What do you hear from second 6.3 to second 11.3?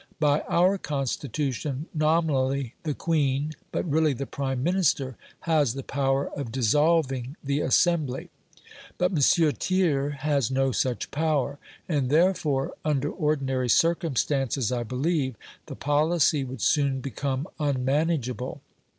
of dissolving the Assembly. But M. Thiers has no such